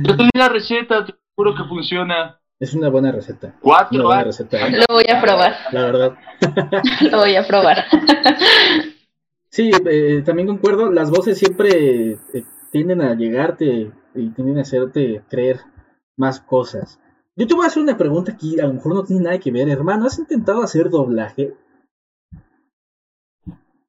[0.01, 2.40] Yo tenía la receta, te juro que funciona.
[2.61, 3.55] Es una buena receta.
[3.59, 4.71] Cuatro una buena receta, ¿eh?
[4.71, 5.55] Lo voy a probar.
[5.71, 6.13] La verdad.
[7.11, 7.85] Lo voy a probar.
[9.49, 10.91] sí, eh, también concuerdo.
[10.91, 15.61] Las voces siempre eh, tienden a llegarte y tienden a hacerte creer
[16.15, 16.99] más cosas.
[17.35, 19.51] Yo te voy a hacer una pregunta aquí, a lo mejor no tiene nada que
[19.51, 20.05] ver, hermano.
[20.05, 21.55] ¿Has intentado hacer doblaje?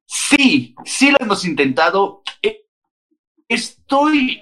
[0.06, 2.22] Sí, sí lo hemos intentado.
[3.48, 4.40] Estoy.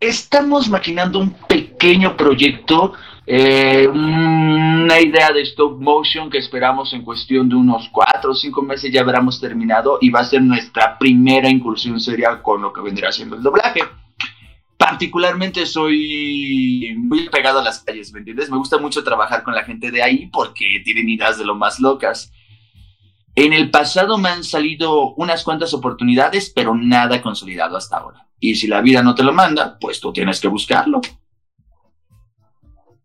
[0.00, 2.94] Estamos maquinando un pequeño proyecto
[3.26, 8.62] eh, una idea de stop motion que esperamos en cuestión de unos cuatro o cinco
[8.62, 12.80] meses ya habremos terminado y va a ser nuestra primera incursión seria con lo que
[12.80, 13.80] vendría siendo el doblaje.
[14.76, 18.50] Particularmente soy muy pegado a las calles, ¿me entiendes?
[18.50, 21.78] Me gusta mucho trabajar con la gente de ahí porque tienen ideas de lo más
[21.78, 22.32] locas.
[23.36, 28.26] En el pasado me han salido unas cuantas oportunidades, pero nada consolidado hasta ahora.
[28.40, 31.00] Y si la vida no te lo manda, pues tú tienes que buscarlo.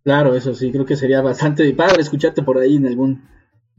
[0.07, 3.27] Claro, eso sí, creo que sería bastante padre escucharte por ahí en algún,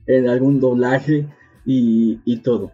[0.06, 1.26] en algún doblaje
[1.64, 2.72] y, y todo.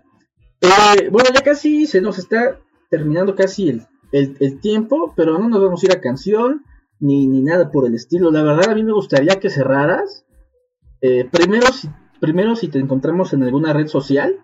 [0.61, 2.59] Eh, bueno, ya casi se nos está
[2.91, 6.65] terminando casi el, el, el, tiempo, pero no nos vamos a ir a canción
[6.99, 8.33] ni, ni nada por el estilo.
[8.33, 10.27] La verdad, a mí me gustaría que cerraras.
[11.01, 11.89] Eh, primero, si,
[12.19, 14.35] primero, si te encontramos en alguna red social.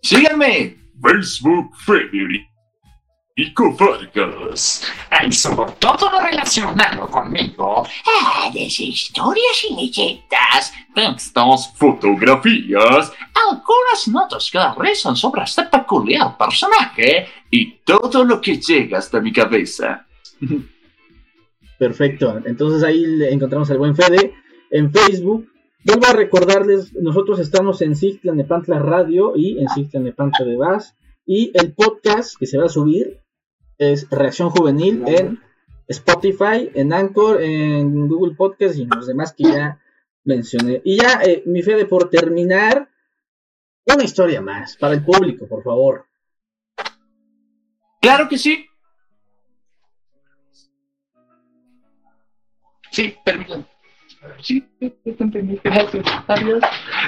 [0.00, 0.78] Síganme.
[1.02, 2.55] Facebook Frederick.
[3.36, 4.82] Nico Vargas.
[5.26, 7.86] Y sobre todo lo relacionado conmigo.
[8.06, 13.12] Ah, desde historias y leyendas, textos, fotografías,
[13.50, 19.32] algunas notas que rezan sobre este peculiar personaje y todo lo que llega hasta mi
[19.32, 20.06] cabeza.
[21.78, 22.40] Perfecto.
[22.46, 24.32] Entonces ahí le encontramos al buen Fede
[24.70, 25.46] en Facebook
[25.86, 27.92] Vuelvo a recordarles, nosotros estamos en
[28.34, 30.96] Nepantla Radio y en Nepantla de Vaz.
[31.24, 33.20] Y el podcast que se va a subir
[33.78, 35.40] es Reacción Juvenil en
[35.88, 39.80] Spotify, en Anchor, en Google Podcast y en los demás que ya
[40.24, 40.80] mencioné.
[40.84, 42.88] Y ya, eh, mi fe de por terminar,
[43.86, 46.06] una historia más para el público, por favor.
[48.00, 48.66] Claro que sí.
[52.90, 53.66] Sí, permítanme.
[54.40, 54.66] Sí,
[56.26, 56.60] Adiós.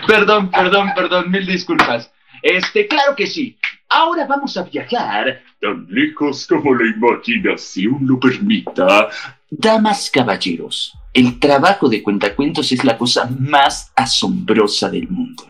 [0.06, 2.12] Perdón, perdón, perdón, mil disculpas.
[2.42, 3.56] Este, claro que sí.
[3.88, 9.08] Ahora vamos a viajar tan lejos como la imaginación lo permita.
[9.50, 15.47] Damas, caballeros, el trabajo de cuentacuentos es la cosa más asombrosa del mundo.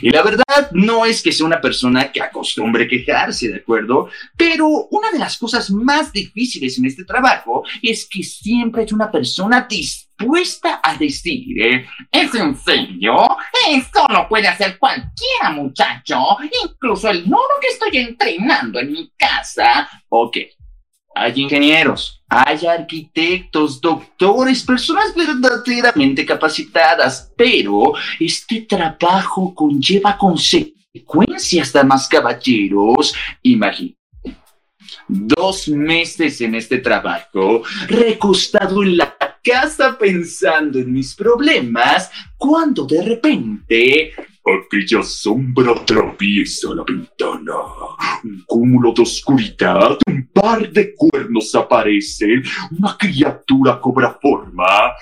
[0.00, 4.08] Y la verdad no es que sea una persona que acostumbre quejarse, ¿de acuerdo?
[4.36, 9.10] Pero una de las cosas más difíciles en este trabajo es que siempre hay una
[9.10, 11.86] persona dispuesta a decir, ¿eh?
[12.10, 13.26] ¿es en serio?
[13.68, 16.18] Esto lo puede hacer cualquiera, muchacho.
[16.64, 19.88] Incluso el nono que estoy entrenando en mi casa.
[20.08, 20.36] Ok,
[21.14, 33.14] hay ingenieros, hay arquitectos, doctores, personas verdaderamente capacitadas, pero este trabajo conlleva consecuencias, damas caballeros.
[33.42, 33.98] Imagínate.
[35.08, 43.02] Dos meses en este trabajo, recostado en la casa pensando en mis problemas, cuando de
[43.02, 44.12] repente
[44.44, 47.54] Aquella sombra atraviesa la ventana.
[48.24, 52.42] Un cúmulo de oscuridad, un par de cuernos aparecen,
[52.76, 54.94] una criatura cobra forma.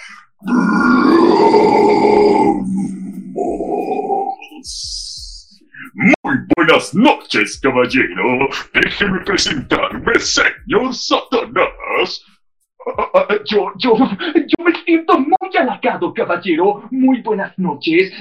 [5.94, 8.48] Muy buenas noches, caballero.
[8.74, 12.22] Déjeme presentarme, señor Satanás.
[13.46, 14.72] Yo, yo, yo me
[15.80, 16.88] caballero.
[16.90, 18.12] Muy buenas noches.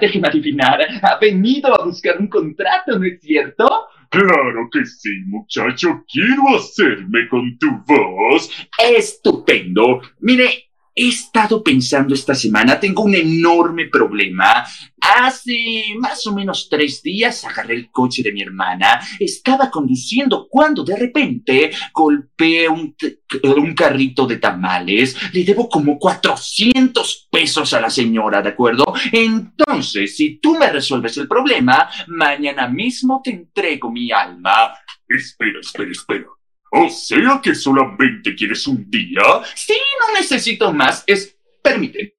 [0.00, 0.80] Déjeme adivinar.
[1.02, 3.68] Ha venido a buscar un contrato, ¿no es cierto?
[4.10, 6.04] Claro que sí, muchacho.
[6.10, 8.50] Quiero hacerme con tu voz.
[8.78, 10.00] Estupendo.
[10.20, 14.64] Mire, He estado pensando esta semana, tengo un enorme problema.
[15.00, 20.84] Hace más o menos tres días agarré el coche de mi hermana, estaba conduciendo cuando
[20.84, 22.94] de repente golpeé un,
[23.42, 28.92] un carrito de tamales, le debo como 400 pesos a la señora, ¿de acuerdo?
[29.12, 34.74] Entonces, si tú me resuelves el problema, mañana mismo te entrego mi alma.
[35.08, 36.26] Espera, espera, espera.
[36.70, 39.22] O sea que solamente quieres un día.
[39.54, 41.02] Sí, no necesito más.
[41.06, 42.14] Es, permíteme.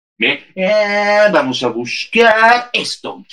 [0.56, 3.26] Eh, vamos a buscar esto.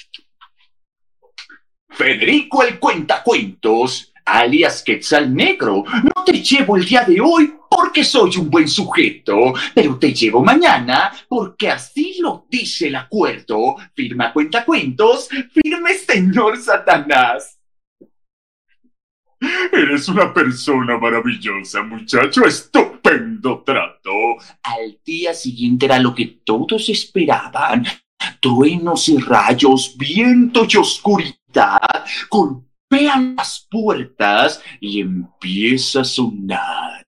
[1.91, 5.85] Federico el Cuentacuentos, alias Quetzal Negro.
[6.05, 10.43] No te llevo el día de hoy porque soy un buen sujeto, pero te llevo
[10.43, 13.77] mañana porque así lo dice el acuerdo.
[13.95, 17.58] Firma Cuentacuentos, firme señor Satanás.
[19.73, 22.45] Eres una persona maravillosa, muchacho.
[22.45, 24.11] Estupendo trato.
[24.63, 27.85] Al día siguiente era lo que todos esperaban.
[28.41, 31.79] Truenos y rayos, viento y oscuridad
[32.31, 37.07] golpean las puertas y empieza a sonar.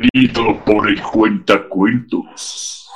[0.00, 2.88] He venido por el cuentacuentos.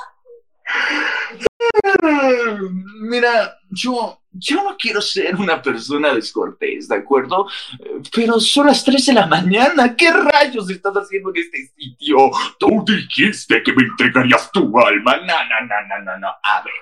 [3.01, 7.47] Mira, yo, yo no quiero ser una persona descortés, ¿de acuerdo?
[8.13, 9.95] Pero son las 3 de la mañana.
[9.95, 12.31] ¿Qué rayos estás haciendo en este sitio?
[12.57, 15.17] Tú dijiste que me entregarías tu alma.
[15.17, 16.27] No, no, no, no, no, no.
[16.27, 16.73] A ver.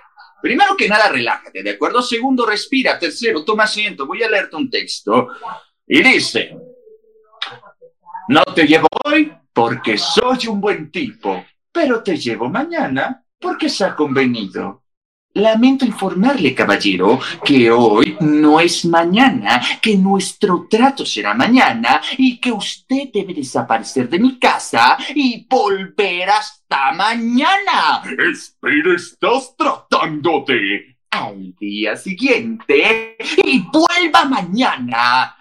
[0.41, 2.01] Primero que nada, relájate, ¿de acuerdo?
[2.01, 2.97] Segundo, respira.
[2.97, 4.05] Tercero, toma asiento.
[4.05, 5.29] Voy a leerte un texto.
[5.85, 6.57] Y dice,
[8.29, 13.85] no te llevo hoy porque soy un buen tipo, pero te llevo mañana porque se
[13.85, 14.81] ha convenido.
[15.35, 22.51] Lamento informarle, caballero, que hoy no es mañana, que nuestro trato será mañana y que
[22.51, 28.03] usted debe desaparecer de mi casa y volver hasta mañana.
[28.31, 30.97] Espera, estás tratando de...
[31.09, 35.35] Al día siguiente y vuelva mañana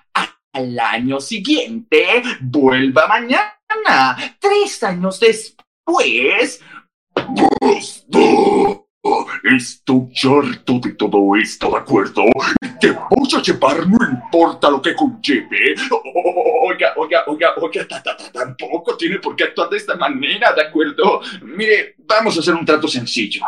[0.53, 3.62] al año siguiente, vuelva mañana.
[4.39, 6.61] Tres años después...
[9.45, 12.23] Estoy harto de todo esto, ¿de acuerdo?
[12.81, 15.75] Te voy a llevar, no importa lo que conlleve.
[16.65, 17.87] Oiga, oiga, oiga, oiga,
[18.33, 21.21] tampoco tiene por qué actuar de esta manera, ¿de acuerdo?
[21.43, 23.45] Mire, vamos a hacer un trato sencillo.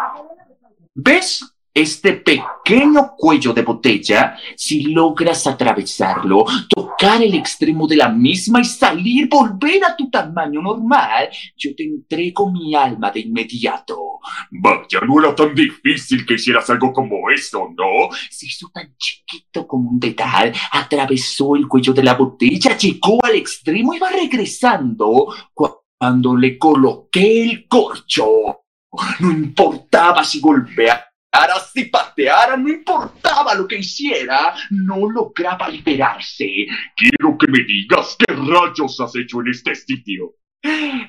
[0.92, 8.60] ¿Ves este pequeño cuello de botella, si logras atravesarlo, tocar el extremo de la misma
[8.60, 14.20] y salir, volver a tu tamaño normal, yo te entrego mi alma de inmediato.
[14.52, 18.14] Vaya, no era tan difícil que hicieras algo como eso, ¿no?
[18.30, 23.34] Se hizo tan chiquito como un dedal, atravesó el cuello de la botella, llegó al
[23.34, 28.60] extremo y va regresando cuando le coloqué el corcho.
[29.18, 31.13] No importaba si golpeaba
[31.72, 36.66] si pateara, no importaba lo que hiciera, no lograba liberarse.
[36.96, 40.36] Quiero que me digas qué rayos has hecho en este sitio.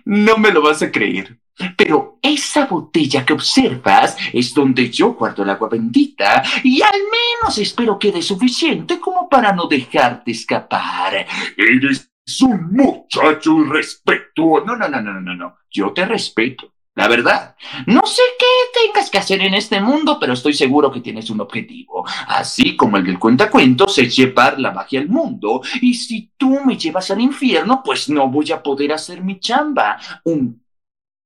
[0.06, 1.40] No me lo vas a creer.
[1.78, 7.58] Pero esa botella que observas es donde yo guardo el agua bendita y al menos
[7.58, 11.26] espero que dé suficiente como para no dejarte escapar.
[11.56, 12.12] Eres
[12.42, 14.66] un muchacho irrespetuoso.
[14.66, 15.56] No, no, no, no, no, no.
[15.70, 16.75] Yo te respeto.
[16.96, 21.02] La verdad, no sé qué tengas que hacer en este mundo, pero estoy seguro que
[21.02, 22.06] tienes un objetivo.
[22.28, 25.62] Así como el del cuentacuentos es llevar la magia al mundo.
[25.82, 30.00] Y si tú me llevas al infierno, pues no voy a poder hacer mi chamba.
[30.24, 30.64] Un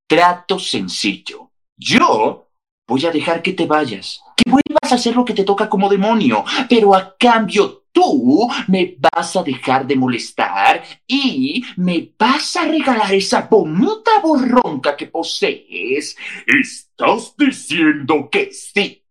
[0.07, 1.51] trato sencillo.
[1.77, 2.49] Yo
[2.87, 5.87] voy a dejar que te vayas, que vuelvas a hacer lo que te toca como
[5.87, 12.65] demonio, pero a cambio tú me vas a dejar de molestar y me vas a
[12.65, 16.15] regalar esa bonita borronca que posees.
[16.47, 19.03] ¿Estás diciendo que sí?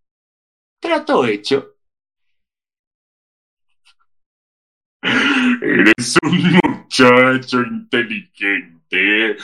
[0.80, 1.74] Trato hecho.
[5.02, 9.36] Eres un muchacho inteligente.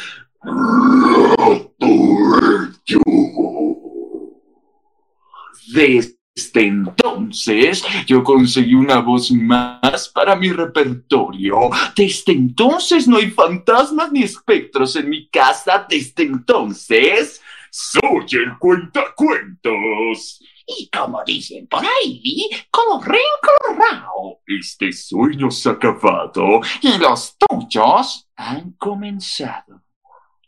[5.74, 11.70] De desde entonces yo conseguí una voz más para mi repertorio.
[11.95, 15.87] Desde entonces no hay fantasmas ni espectros en mi casa.
[15.89, 20.43] Desde entonces soy el cuentacuentos.
[20.66, 24.41] Y como dicen por ahí, como reencolorado.
[24.47, 29.82] Este sueño se ha acabado y los tuyos han comenzado.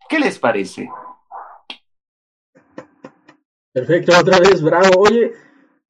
[0.09, 0.89] ¿Qué les parece?
[3.73, 4.89] Perfecto, otra vez, bravo.
[5.01, 5.33] Oye,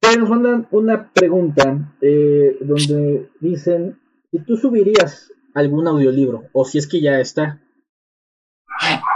[0.01, 3.99] nos mandan una pregunta eh, donde dicen
[4.31, 7.61] si tú subirías algún audiolibro o si es que ya está.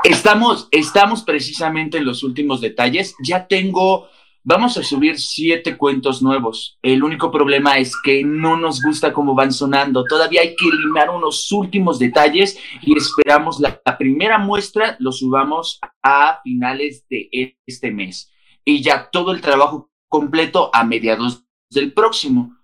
[0.04, 3.16] Estamos, estamos precisamente en los últimos detalles.
[3.24, 4.08] Ya tengo,
[4.44, 6.80] vamos a subir siete cuentos nuevos.
[6.82, 10.04] El único problema es que no nos gusta cómo van sonando.
[10.06, 16.40] Todavía hay que eliminar unos últimos detalles y esperamos la primera muestra lo subamos a
[16.44, 17.30] finales de
[17.68, 18.32] este mes.
[18.66, 22.58] Y ya todo el trabajo completo a mediados del próximo.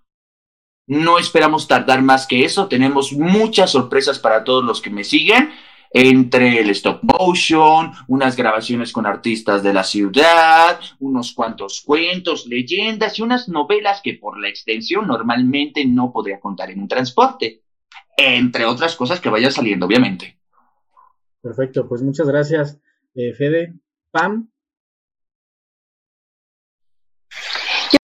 [0.86, 2.68] No esperamos tardar más que eso.
[2.68, 5.50] Tenemos muchas sorpresas para todos los que me siguen.
[5.90, 13.18] Entre el stop motion, unas grabaciones con artistas de la ciudad, unos cuantos cuentos, leyendas
[13.18, 17.62] y unas novelas que por la extensión normalmente no podría contar en un transporte.
[18.18, 20.38] Entre otras cosas que vayan saliendo, obviamente.
[21.40, 22.78] Perfecto, pues muchas gracias,
[23.14, 23.72] eh, Fede.
[24.10, 24.50] Pam,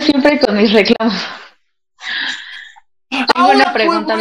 [0.05, 1.15] siempre con mis reclamos.
[3.09, 4.17] Tengo una pregunta,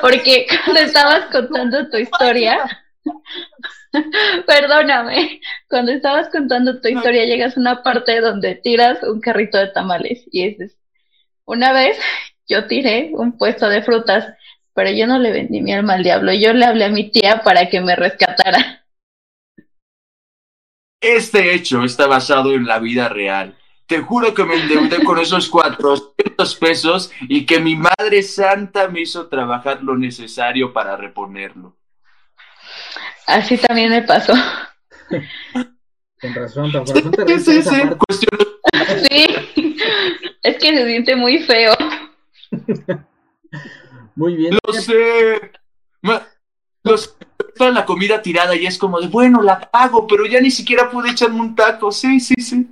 [0.00, 2.58] Porque cuando estabas contando tu historia,
[4.46, 9.68] perdóname, cuando estabas contando tu historia llegas a una parte donde tiras un carrito de
[9.68, 10.76] tamales y es
[11.44, 11.98] una vez
[12.48, 14.34] yo tiré un puesto de frutas,
[14.74, 17.42] pero yo no le vendí mi alma al diablo, yo le hablé a mi tía
[17.42, 18.84] para que me rescatara.
[21.00, 23.56] Este hecho está basado en la vida real.
[23.92, 29.02] Te juro que me endeudé con esos 400 pesos y que mi Madre Santa me
[29.02, 31.76] hizo trabajar lo necesario para reponerlo.
[33.26, 34.32] Así también me pasó.
[36.22, 37.82] Con razón, con razón te sí, sí, sí.
[39.10, 39.76] sí,
[40.42, 41.74] es que se siente muy feo.
[44.14, 44.56] Muy bien.
[44.66, 45.52] Lo sé.
[46.84, 47.16] Los
[47.56, 50.90] toda la comida tirada y es como de, bueno, la pago, pero ya ni siquiera
[50.90, 51.92] pude echarme un taco.
[51.92, 52.68] Sí, sí, sí.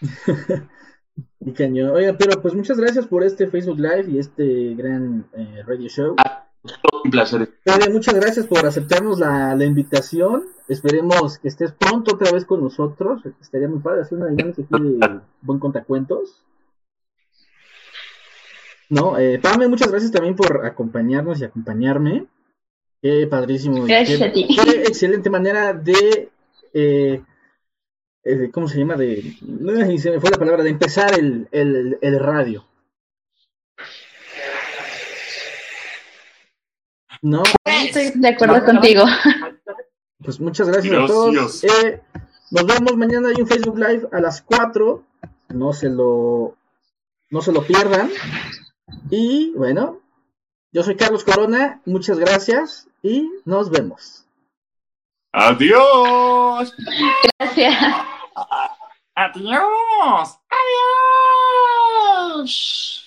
[1.40, 1.90] Mi cañón.
[1.90, 6.16] Oiga, pero pues muchas gracias por este Facebook Live y este gran eh, radio show.
[6.18, 6.48] Ah,
[7.04, 7.48] un placer.
[7.92, 10.44] muchas gracias por aceptarnos la, la, invitación.
[10.68, 13.22] Esperemos que estés pronto otra vez con nosotros.
[13.40, 16.42] Estaría muy padre hacer una dinámica aquí de buen contacuentos.
[18.88, 22.26] No, eh, Pame, muchas gracias también por acompañarnos y acompañarme.
[23.02, 23.84] Qué padrísimo.
[23.84, 24.46] Gracias a ti.
[24.46, 26.30] Qué excelente manera de,
[26.72, 27.22] eh,
[28.24, 28.96] eh, ¿cómo se llama?
[28.96, 29.22] De,
[29.98, 32.66] se me fue la palabra, de empezar el, el, el radio.
[37.22, 37.42] No.
[37.64, 39.04] Estoy de acuerdo contigo.
[40.22, 41.64] Pues muchas gracias, a todos.
[41.64, 42.00] Eh,
[42.50, 45.04] Nos vemos mañana hay un Facebook Live a las 4.
[45.50, 46.56] No se lo
[47.30, 48.10] no se lo pierdan.
[49.10, 50.00] Y bueno,
[50.72, 54.26] yo soy Carlos Corona, muchas gracias y nos vemos.
[55.32, 56.74] Adiós.
[57.38, 57.76] Gracias.
[59.14, 60.38] Adiós.
[62.34, 63.05] Adiós.